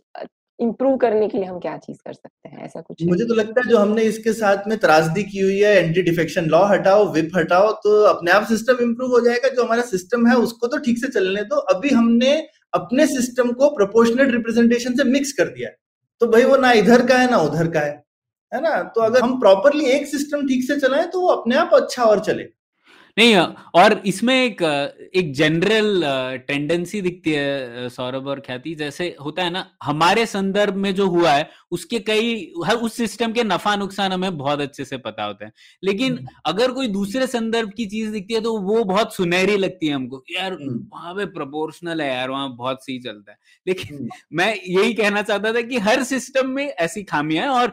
[0.61, 2.64] इम्प्रूव करने के लिए हम क्या चीज़ कर सकते हैं?
[2.64, 5.76] ऐसा कुछ मुझे तो लगता है जो हमने इसके साथ में त्रासदी की हुई है
[5.85, 9.83] एंटी डिफेक्शन लॉ हटाओ विप हटाओ तो अपने आप सिस्टम इम्प्रूव हो जाएगा। जो हमारा
[9.83, 12.35] सिस्टम है उसको तो ठीक से चलने दो। अभी हमने
[12.74, 15.70] अपने सिस्टम को प्रोपोर्शनल रिप्रेजेंटेशन से मिक्स कर दिया
[16.20, 18.04] तो भाई वो ना इधर का है, ना उधर का है।
[18.52, 18.82] है ना?
[18.82, 22.20] तो अगर हम प्रॉपरली एक सिस्टम ठीक से चलाएँ तो वो अपने आप अच्छा और
[22.20, 22.48] चले।
[23.16, 23.35] नहीं
[23.75, 24.62] और इसमें एक
[25.14, 26.03] एक जनरल
[26.48, 31.31] टेंडेंसी दिखती है सौरभ और ख्याति जैसे होता है ना हमारे संदर्भ में जो हुआ
[31.31, 32.31] है उसके कई
[32.64, 36.40] हर उस सिस्टम के नफा नुकसान हमें बहुत अच्छे से पता होते हैं लेकिन हम्म।
[36.46, 40.22] अगर कोई दूसरे संदर्भ की चीज़ दिखती है तो वो बहुत सुनहरी लगती है हमको
[40.31, 44.55] यार हम्म। वहाँ पे प्रोपोर्शनल है यार वहाँ बहुत सही चलता है लेकिन हम्म। मैं
[44.57, 47.72] यही कहना चाहता था कि हर सिस्टम में ऐसी खामियाँ हैं और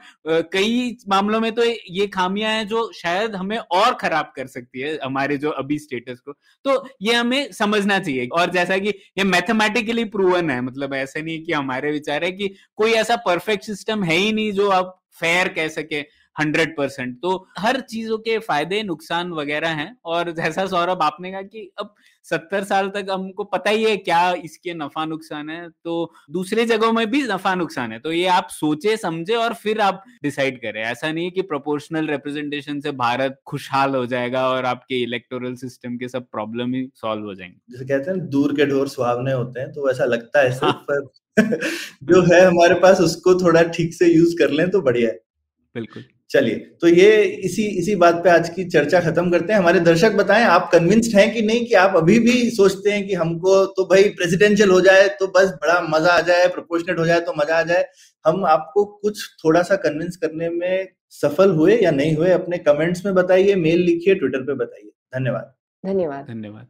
[0.52, 4.98] कई मामलों में तो ये खामियाँ हैं जो शायद हमें और खराब कर सकती है
[5.00, 6.34] हमारे हमारे जो अभी स्टेटस को।
[6.66, 11.44] तो ये हमें समझना चाहिए। और जैसा कि ये मैथमेटिकली प्रूवन है मतलब ऐसे नहीं
[11.44, 15.48] कि हमारे विचार है कि कोई ऐसा परफेक्ट सिस्टम है ही नहीं जो आप फेयर
[15.48, 16.02] कह सके।
[16.40, 17.16] Hundred percent.
[17.22, 21.94] तो हर चीज़ों के फ़ायदे नुकसान वगैरह हैं और जैसा सौरभ आपने कहा कि अब
[22.26, 26.92] सत्तर साल तक हमको पता ही है क्या इसके नफा नुकसान है तो दूसरे जगहों
[26.94, 30.82] में भी नफा नुकसान है। तो ये आप सोचे समझे और फिर आप डिसाइड करें।
[30.84, 35.98] ऐसा नहीं है कि प्रोपोर्शनल रिप्रेजेंटेशन से भारत खुशहाल हो जाएगा और आपके इलेक्टोरल सिस्टम
[35.98, 39.60] के सब प्रॉब्लम ही सॉल्व हो जाएँगे। जैसे कहते हैं दूर के ढोर सुहावने होते
[39.60, 40.86] हैं तो वैसा लगता है हाँ।
[42.04, 45.20] जो है हमारे पास उसको थोड़ा ठीक से यूज़ कर लें तो बढ़िया है।
[45.76, 49.80] बिल्कुल। चलिए तो ये इसी इसी बात पे आज की चर्चा खत्म करते हैं। हमारे
[49.80, 53.66] दर्शक बताएँ आप कन्विंस्ड हैं कि नहीं कि आप अभी भी सोचते हैं कि हमको
[53.68, 57.34] तो भाई प्रेसिडेंशियल हो जाए तो बस बड़ा मज़ा आ जाए प्रोपोर्शनेट हो जाए तो
[57.38, 57.86] मज़ा आ जाए।
[58.26, 63.06] हम आपको कुछ थोड़ा सा कन्विंस करने में सफल हुए या नहीं हुए अपने कमेंट्स
[63.06, 66.68] में बताइए मेल लिखिए ट्विटर पे बताइए। धन्यवाद। धन्यवाद। धन्यवाद।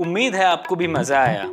[0.00, 1.52] उम्मीद है आपको भी मज़ा आया।